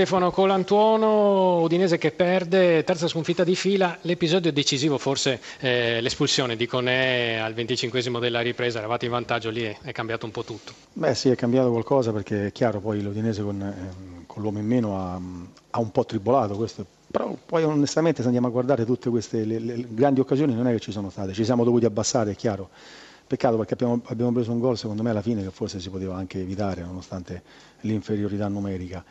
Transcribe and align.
Stefano 0.00 0.30
Colantuono, 0.30 1.60
Udinese 1.60 1.98
che 1.98 2.10
perde, 2.10 2.84
terza 2.84 3.06
sconfitta 3.06 3.44
di 3.44 3.54
fila, 3.54 3.98
l'episodio 4.00 4.50
decisivo 4.50 4.96
forse 4.96 5.38
eh, 5.58 6.00
l'espulsione 6.00 6.56
di 6.56 6.66
Conè 6.66 7.34
al 7.34 7.52
25 7.52 8.18
della 8.18 8.40
ripresa, 8.40 8.78
eravate 8.78 9.04
in 9.04 9.10
vantaggio 9.10 9.50
lì, 9.50 9.62
è 9.82 9.92
cambiato 9.92 10.24
un 10.24 10.32
po' 10.32 10.42
tutto. 10.42 10.72
Beh 10.94 11.14
sì, 11.14 11.28
è 11.28 11.34
cambiato 11.34 11.70
qualcosa 11.70 12.12
perché 12.12 12.46
è 12.46 12.52
chiaro 12.52 12.80
poi 12.80 13.02
l'Udinese 13.02 13.42
con, 13.42 13.60
eh, 13.60 14.24
con 14.24 14.40
l'uomo 14.40 14.58
in 14.58 14.64
meno 14.64 14.96
ha, 14.96 15.20
ha, 15.72 15.78
un 15.78 15.90
po' 15.90 16.06
tribolato, 16.06 16.56
questo, 16.56 16.86
però 17.10 17.36
poi 17.44 17.62
onestamente 17.64 18.22
se 18.22 18.24
andiamo 18.24 18.46
a 18.46 18.50
guardare 18.50 18.86
tutte 18.86 19.10
queste 19.10 19.44
le, 19.44 19.58
le 19.58 19.84
grandi 19.86 20.20
occasioni 20.20 20.54
non 20.54 20.66
è 20.66 20.72
che 20.72 20.80
ci 20.80 20.92
sono 20.92 21.10
state, 21.10 21.34
ci 21.34 21.44
siamo 21.44 21.62
dovuti 21.62 21.84
abbassare, 21.84 22.30
è 22.30 22.36
chiaro. 22.36 22.70
Peccato 23.26 23.58
perché 23.58 23.74
abbiamo, 23.74 24.00
abbiamo 24.06 24.32
preso 24.32 24.50
un 24.50 24.58
gol 24.60 24.76
secondo 24.76 25.02
me 25.02 25.10
alla 25.10 25.22
fine 25.22 25.42
che 25.42 25.50
forse 25.50 25.78
si 25.78 25.88
poteva 25.88 26.16
anche 26.16 26.40
evitare 26.40 26.82
nonostante 26.82 27.42
l'inferiorità 27.82 28.48
numerica. 28.48 29.04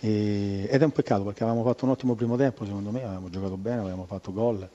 E, 0.00 0.66
ed 0.70 0.80
è 0.80 0.84
un 0.84 0.92
peccato 0.92 1.24
perché 1.24 1.42
avevamo 1.42 1.64
fatto 1.64 1.84
un 1.84 1.90
ottimo 1.92 2.14
primo 2.14 2.36
tempo, 2.36 2.64
secondo 2.64 2.90
me, 2.90 3.04
avevamo 3.04 3.30
giocato 3.30 3.56
bene, 3.56 3.80
avevamo 3.80 4.06
fatto 4.06 4.32
gol, 4.32 4.68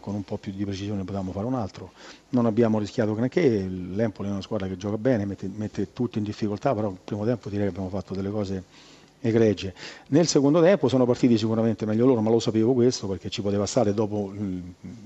con 0.00 0.14
un 0.14 0.22
po' 0.22 0.38
più 0.38 0.52
di 0.52 0.64
precisione 0.64 1.02
potevamo 1.02 1.32
fare 1.32 1.46
un 1.46 1.54
altro. 1.54 1.92
Non 2.30 2.46
abbiamo 2.46 2.78
rischiato 2.78 3.14
granché, 3.14 3.66
l'Empoli 3.66 4.28
è 4.28 4.30
una 4.30 4.40
squadra 4.40 4.66
che 4.68 4.76
gioca 4.76 4.96
bene, 4.98 5.24
mette, 5.24 5.50
mette 5.52 5.92
tutti 5.92 6.18
in 6.18 6.24
difficoltà, 6.24 6.74
però 6.74 6.90
il 6.90 6.98
primo 7.04 7.24
tempo 7.24 7.48
direi 7.48 7.64
che 7.64 7.70
abbiamo 7.70 7.88
fatto 7.88 8.14
delle 8.14 8.30
cose 8.30 8.64
egregie. 9.20 9.74
Nel 10.08 10.26
secondo 10.26 10.60
tempo 10.60 10.88
sono 10.88 11.04
partiti 11.06 11.36
sicuramente 11.38 11.86
meglio 11.86 12.06
loro, 12.06 12.20
ma 12.20 12.30
lo 12.30 12.40
sapevo 12.40 12.72
questo 12.72 13.06
perché 13.06 13.30
ci 13.30 13.42
poteva 13.42 13.66
stare 13.66 13.94
dopo 13.94 14.32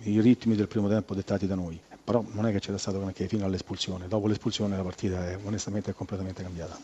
i 0.02 0.20
ritmi 0.20 0.54
del 0.54 0.68
primo 0.68 0.88
tempo 0.88 1.14
dettati 1.14 1.46
da 1.46 1.54
noi. 1.54 1.78
Però 2.02 2.24
non 2.32 2.46
è 2.46 2.52
che 2.52 2.60
c'era 2.60 2.78
stato 2.78 3.00
granché 3.00 3.26
fino 3.26 3.44
all'espulsione. 3.44 4.06
Dopo 4.06 4.28
l'espulsione 4.28 4.76
la 4.76 4.82
partita 4.82 5.28
è, 5.28 5.38
onestamente 5.42 5.90
è 5.90 5.94
completamente 5.94 6.42
cambiata. 6.42 6.78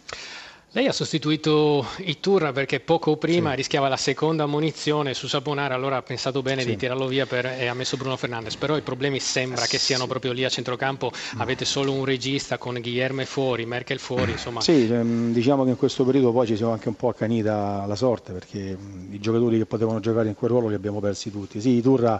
Lei 0.74 0.86
ha 0.86 0.92
sostituito 0.92 1.84
Iturra 1.98 2.50
perché 2.52 2.80
poco 2.80 3.18
prima 3.18 3.50
sì. 3.50 3.56
rischiava 3.56 3.88
la 3.88 3.98
seconda 3.98 4.46
munizione 4.46 5.12
su 5.12 5.26
Saponara, 5.26 5.74
allora 5.74 5.98
ha 5.98 6.02
pensato 6.02 6.40
bene 6.40 6.62
sì. 6.62 6.68
di 6.68 6.76
tirarlo 6.76 7.06
via 7.08 7.26
per, 7.26 7.44
e 7.44 7.66
ha 7.66 7.74
messo 7.74 7.98
Bruno 7.98 8.16
Fernandes, 8.16 8.56
però 8.56 8.78
i 8.78 8.80
problemi 8.80 9.20
sembra 9.20 9.66
che 9.66 9.76
siano 9.76 10.04
sì. 10.04 10.08
proprio 10.08 10.32
lì 10.32 10.44
a 10.44 10.48
centrocampo, 10.48 11.12
mm. 11.12 11.40
avete 11.42 11.66
solo 11.66 11.92
un 11.92 12.06
regista 12.06 12.56
con 12.56 12.80
Guillerme 12.80 13.26
fuori, 13.26 13.66
Merkel 13.66 13.98
fuori, 13.98 14.30
insomma. 14.32 14.62
Sì, 14.62 14.90
ehm, 14.90 15.34
diciamo 15.34 15.64
che 15.64 15.70
in 15.70 15.76
questo 15.76 16.06
periodo 16.06 16.32
poi 16.32 16.46
ci 16.46 16.56
siamo 16.56 16.72
anche 16.72 16.88
un 16.88 16.96
po' 16.96 17.10
accanita 17.10 17.84
la 17.86 17.94
sorte 17.94 18.32
perché 18.32 18.74
mm, 18.74 19.12
i 19.12 19.20
giocatori 19.20 19.58
che 19.58 19.66
potevano 19.66 20.00
giocare 20.00 20.28
in 20.28 20.34
quel 20.34 20.52
ruolo 20.52 20.68
li 20.68 20.74
abbiamo 20.74 21.00
persi 21.00 21.30
tutti. 21.30 21.60
Sì, 21.60 21.68
Iturra 21.68 22.18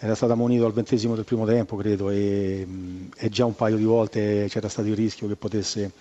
era 0.00 0.16
stato 0.16 0.32
ammonito 0.32 0.66
al 0.66 0.72
ventesimo 0.72 1.14
del 1.14 1.24
primo 1.24 1.46
tempo 1.46 1.76
credo 1.76 2.10
e, 2.10 2.64
mm, 2.66 3.06
e 3.16 3.28
già 3.28 3.44
un 3.44 3.54
paio 3.54 3.76
di 3.76 3.84
volte 3.84 4.46
c'era 4.48 4.68
stato 4.68 4.88
il 4.88 4.96
rischio 4.96 5.28
che 5.28 5.36
potesse 5.36 5.92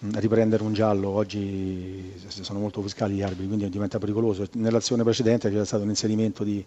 riprendere 0.00 0.62
un 0.62 0.72
giallo, 0.72 1.08
oggi 1.10 2.12
sono 2.28 2.60
molto 2.60 2.80
fiscali 2.82 3.14
gli 3.14 3.22
arbitri, 3.22 3.46
quindi 3.46 3.68
diventa 3.68 3.98
pericoloso. 3.98 4.46
Nell'azione 4.52 5.02
precedente 5.02 5.50
c'era 5.50 5.64
stato 5.64 5.82
un 5.82 5.88
inserimento 5.88 6.44
di, 6.44 6.64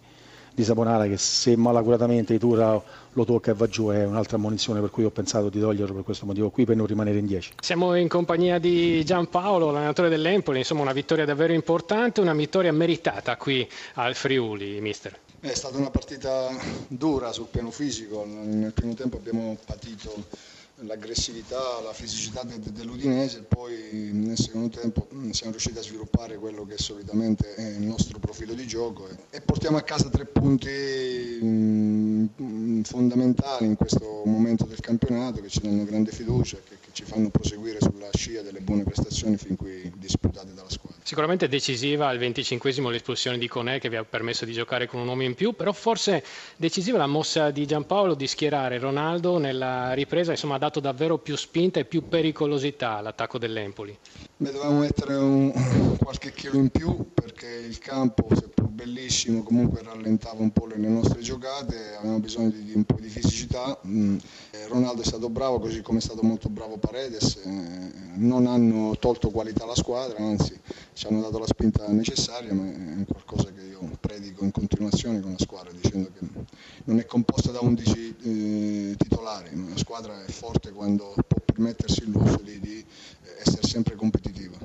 di 0.54 0.64
Saponara 0.64 1.06
che 1.06 1.16
se 1.16 1.56
malacuratamente 1.56 2.34
Itura 2.34 2.80
lo 3.12 3.24
tocca 3.24 3.52
e 3.52 3.54
va 3.54 3.66
giù 3.68 3.88
è 3.88 4.04
un'altra 4.04 4.36
ammonizione 4.36 4.80
per 4.80 4.90
cui 4.90 5.04
ho 5.04 5.10
pensato 5.10 5.48
di 5.48 5.60
toglierlo 5.60 5.94
per 5.94 6.04
questo 6.04 6.26
motivo 6.26 6.50
qui 6.50 6.66
per 6.66 6.76
non 6.76 6.86
rimanere 6.86 7.18
in 7.18 7.26
10. 7.26 7.54
Siamo 7.60 7.94
in 7.94 8.08
compagnia 8.08 8.58
di 8.58 9.02
Giampaolo, 9.02 9.70
l'allenatore 9.70 10.10
dell'Empoli, 10.10 10.58
insomma 10.58 10.82
una 10.82 10.92
vittoria 10.92 11.24
davvero 11.24 11.54
importante, 11.54 12.20
una 12.20 12.34
vittoria 12.34 12.72
meritata 12.72 13.36
qui 13.36 13.66
al 13.94 14.14
Friuli, 14.14 14.80
mister. 14.80 15.18
È 15.40 15.54
stata 15.54 15.76
una 15.78 15.90
partita 15.90 16.48
dura 16.86 17.32
sul 17.32 17.46
piano 17.50 17.70
fisico, 17.70 18.24
nel 18.26 18.72
primo 18.72 18.94
tempo 18.94 19.16
abbiamo 19.16 19.56
patito 19.66 20.14
l'aggressività, 20.82 21.80
la 21.82 21.92
fisicità 21.92 22.42
de, 22.44 22.58
de, 22.58 22.72
dell'Udinese, 22.72 23.42
poi 23.42 24.10
nel 24.12 24.36
secondo 24.36 24.68
tempo 24.68 25.08
mm, 25.12 25.30
siamo 25.30 25.52
riusciti 25.52 25.78
a 25.78 25.82
sviluppare 25.82 26.36
quello 26.36 26.64
che 26.64 26.78
solitamente 26.78 27.54
è 27.54 27.62
il 27.62 27.82
nostro 27.82 28.18
profilo 28.18 28.54
di 28.54 28.66
gioco 28.66 29.08
e, 29.08 29.16
e 29.30 29.40
portiamo 29.40 29.76
a 29.76 29.82
casa 29.82 30.08
tre 30.08 30.26
punti 30.26 31.38
mm, 31.42 32.82
fondamentali 32.82 33.66
in 33.66 33.76
questo 33.76 34.22
momento 34.24 34.64
del 34.64 34.80
campionato 34.80 35.40
che 35.40 35.48
ci 35.48 35.60
danno 35.60 35.84
grande 35.84 36.12
fiducia, 36.12 36.58
che, 36.68 36.76
che 36.80 36.90
ci 36.92 37.04
fanno 37.04 37.30
proseguire 37.30 37.78
sulla 37.80 38.10
scia 38.12 38.42
delle 38.42 38.60
buone 38.60 38.84
prestazioni 38.84 39.36
fin 39.36 39.56
qui 39.56 39.90
disputate 39.96 40.52
squadra. 40.52 40.61
Sicuramente 41.12 41.46
decisiva 41.46 42.08
al 42.08 42.16
25 42.16 42.72
l'espulsione 42.90 43.36
di 43.36 43.46
Conè 43.46 43.78
che 43.78 43.90
vi 43.90 43.96
ha 43.96 44.02
permesso 44.02 44.46
di 44.46 44.54
giocare 44.54 44.86
con 44.86 44.98
un 44.98 45.08
uomo 45.08 45.22
in 45.24 45.34
più, 45.34 45.52
però 45.52 45.70
forse 45.72 46.24
decisiva 46.56 46.96
la 46.96 47.06
mossa 47.06 47.50
di 47.50 47.66
Giampaolo 47.66 48.14
di 48.14 48.26
schierare 48.26 48.78
Ronaldo 48.78 49.36
nella 49.36 49.92
ripresa, 49.92 50.30
insomma 50.30 50.54
ha 50.54 50.58
dato 50.58 50.80
davvero 50.80 51.18
più 51.18 51.36
spinta 51.36 51.78
e 51.80 51.84
più 51.84 52.08
pericolosità 52.08 52.96
all'attacco 52.96 53.36
dell'Empoli. 53.36 53.94
Beh, 54.42 54.50
dovevamo 54.50 54.80
mettere 54.80 55.14
un, 55.14 55.96
qualche 55.98 56.32
chilo 56.32 56.56
in 56.56 56.68
più 56.68 57.12
perché 57.14 57.46
il 57.46 57.78
campo, 57.78 58.26
seppur 58.34 58.66
bellissimo, 58.66 59.44
comunque 59.44 59.82
rallentava 59.84 60.42
un 60.42 60.50
po' 60.50 60.66
le 60.66 60.78
nostre 60.78 61.20
giocate, 61.20 61.94
avevamo 61.94 62.18
bisogno 62.18 62.50
di, 62.50 62.64
di 62.64 62.72
un 62.74 62.82
po' 62.82 62.96
di 62.98 63.08
fisicità. 63.08 63.78
Mm. 63.86 64.16
Ronaldo 64.66 65.02
è 65.02 65.04
stato 65.04 65.28
bravo, 65.30 65.60
così 65.60 65.80
come 65.80 65.98
è 65.98 66.00
stato 66.00 66.24
molto 66.24 66.48
bravo 66.48 66.76
Paredes, 66.76 67.36
eh, 67.36 67.92
non 68.14 68.48
hanno 68.48 68.96
tolto 68.98 69.30
qualità 69.30 69.62
alla 69.62 69.76
squadra, 69.76 70.18
anzi 70.18 70.58
ci 70.92 71.06
hanno 71.06 71.20
dato 71.20 71.38
la 71.38 71.46
spinta 71.46 71.86
necessaria, 71.86 72.52
ma 72.52 72.68
è 72.68 73.04
qualcosa 73.06 73.52
che 73.52 73.62
io 73.62 73.88
predico 74.00 74.42
in 74.42 74.50
continuazione 74.50 75.20
con 75.20 75.30
la 75.30 75.38
squadra, 75.38 75.70
dicendo 75.70 76.10
che 76.18 76.26
non 76.86 76.98
è 76.98 77.06
composta 77.06 77.52
da 77.52 77.60
11 77.60 78.16
eh, 78.24 78.94
titolari, 78.96 79.54
ma 79.54 79.68
la 79.68 79.78
squadra 79.78 80.24
è 80.24 80.30
forte 80.32 80.72
quando 80.72 81.14
può 81.28 81.38
permettersi 81.44 82.02
il 82.02 82.10
lusso 82.10 82.40
di, 82.42 82.58
di 82.58 82.84
essere 83.42 83.66
sempre 83.66 83.94
competitiva. 83.94 84.56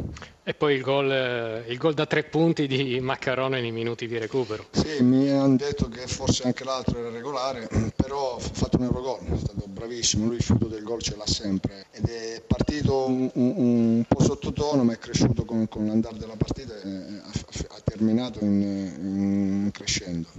E 0.43 0.53
poi 0.53 0.75
il 0.75 0.81
gol, 0.81 1.11
eh, 1.11 1.65
il 1.67 1.77
gol, 1.77 1.93
da 1.93 2.05
tre 2.05 2.23
punti 2.23 2.67
di 2.67 2.99
Maccarone 3.01 3.59
nei 3.59 3.71
minuti 3.71 4.07
di 4.07 4.17
recupero. 4.17 4.67
Sì, 4.71 5.03
mi 5.03 5.29
hanno 5.29 5.57
detto 5.57 5.89
che 5.89 6.07
forse 6.07 6.43
anche 6.43 6.63
l'altro 6.63 6.99
era 6.99 7.09
regolare, 7.09 7.67
però 7.95 8.37
ha 8.37 8.39
fatto 8.39 8.77
un 8.77 8.83
Eurogol, 8.83 9.19
è 9.25 9.37
stato 9.37 9.65
bravissimo, 9.67 10.27
lui 10.27 10.37
il 10.37 10.43
fiuto 10.43 10.67
del 10.67 10.83
gol 10.83 11.01
ce 11.01 11.15
l'ha 11.17 11.27
sempre 11.27 11.87
ed 11.91 12.05
è 12.05 12.41
partito 12.45 13.07
un, 13.07 13.29
un, 13.33 13.53
un 13.57 14.03
po' 14.07 14.21
sottotono 14.23 14.83
ma 14.83 14.93
è 14.93 14.97
cresciuto 14.97 15.43
con, 15.43 15.67
con 15.67 15.85
l'andare 15.85 16.17
della 16.17 16.35
partita 16.37 16.73
e 16.81 16.89
ha, 16.89 17.75
ha 17.75 17.81
terminato 17.83 18.39
in, 18.43 18.61
in 18.61 19.69
crescendo. 19.71 20.29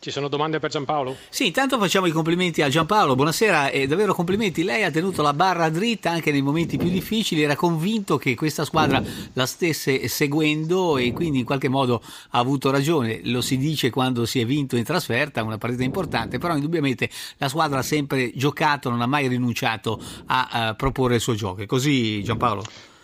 Ci 0.00 0.12
sono 0.12 0.28
domande 0.28 0.60
per 0.60 0.70
Giampaolo? 0.70 1.16
Sì, 1.28 1.46
intanto 1.46 1.76
facciamo 1.76 2.06
i 2.06 2.12
complimenti 2.12 2.62
a 2.62 2.68
Giampaolo. 2.68 3.16
Buonasera 3.16 3.70
e 3.70 3.88
davvero 3.88 4.14
complimenti. 4.14 4.62
Lei 4.62 4.84
ha 4.84 4.92
tenuto 4.92 5.22
la 5.22 5.32
barra 5.32 5.70
dritta 5.70 6.12
anche 6.12 6.30
nei 6.30 6.40
momenti 6.40 6.76
più 6.76 6.88
difficili, 6.88 7.42
era 7.42 7.56
convinto 7.56 8.16
che 8.16 8.36
questa 8.36 8.64
squadra 8.64 9.02
la 9.32 9.44
stesse 9.44 10.06
seguendo 10.06 10.98
e 10.98 11.12
quindi 11.12 11.40
in 11.40 11.44
qualche 11.44 11.68
modo 11.68 12.00
ha 12.30 12.38
avuto 12.38 12.70
ragione. 12.70 13.22
Lo 13.24 13.40
si 13.40 13.58
dice 13.58 13.90
quando 13.90 14.24
si 14.24 14.38
è 14.38 14.46
vinto 14.46 14.76
in 14.76 14.84
trasferta, 14.84 15.42
una 15.42 15.58
partita 15.58 15.82
importante, 15.82 16.38
però 16.38 16.54
indubbiamente 16.54 17.10
la 17.38 17.48
squadra 17.48 17.80
ha 17.80 17.82
sempre 17.82 18.30
giocato, 18.36 18.90
non 18.90 19.00
ha 19.00 19.06
mai 19.06 19.26
rinunciato 19.26 20.00
a, 20.26 20.48
a 20.48 20.74
proporre 20.74 21.16
il 21.16 21.20
suo 21.20 21.34
gioco. 21.34 21.62
È 21.62 21.66
così 21.66 22.22
Giampaolo? 22.22 22.62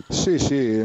Sì, 0.09 0.39
sì, 0.39 0.83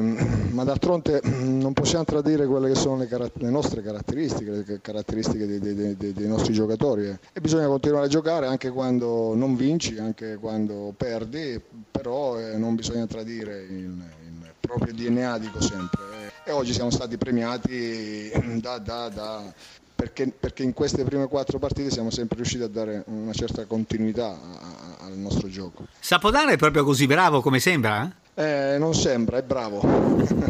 ma 0.52 0.64
d'altronde 0.64 1.22
non 1.24 1.74
possiamo 1.74 2.06
tradire 2.06 2.46
quelle 2.46 2.70
che 2.70 2.76
sono 2.76 2.98
le, 2.98 3.08
car- 3.08 3.32
le 3.34 3.50
nostre 3.50 3.82
caratteristiche, 3.82 4.64
le 4.66 4.80
caratteristiche 4.82 5.46
dei, 5.46 5.60
dei, 5.60 5.96
dei, 5.98 6.14
dei, 6.14 6.28
nostri 6.28 6.54
giocatori 6.54 7.08
eh. 7.08 7.20
e 7.34 7.42
bisogna 7.42 7.68
continuare 7.68 8.06
a 8.06 8.10
giocare 8.10 8.48
anche 8.48 8.70
quando 8.70 9.36
non 9.36 9.56
vinci, 9.56 9.98
anche 9.98 10.38
quando 10.38 10.94
perdi, 10.96 11.62
però 11.92 12.40
eh, 12.40 12.58
non 12.58 12.76
bisogna 12.76 13.06
tradire 13.08 13.62
il, 13.64 14.02
il 14.24 14.54
proprio 14.60 14.94
DNA, 14.94 15.38
dico 15.38 15.62
sempre. 15.62 16.02
Eh. 16.46 16.50
E 16.50 16.52
oggi 16.52 16.74
siamo 16.74 16.90
stati 16.90 17.18
premiati 17.18 18.32
da, 18.62 18.78
da, 18.78 19.10
da 19.10 19.54
perché, 19.94 20.28
perché, 20.28 20.64
in 20.64 20.72
queste 20.72 21.04
prime 21.04 21.28
quattro 21.28 21.60
partite 21.60 21.92
siamo 21.92 22.10
sempre 22.10 22.38
riusciti 22.38 22.64
a 22.64 22.70
dare 22.70 23.04
una 23.08 23.34
certa 23.34 23.66
continuità 23.66 24.28
a, 24.28 24.98
a, 25.02 25.06
al 25.06 25.18
nostro 25.18 25.50
gioco. 25.50 25.88
Sapodano 26.00 26.52
è 26.52 26.58
proprio 26.58 26.86
così 26.86 27.06
bravo 27.06 27.42
come 27.42 27.60
sembra? 27.60 28.10
Eh, 28.40 28.78
non 28.78 28.94
sembra, 28.94 29.36
è 29.36 29.42
bravo. 29.44 29.82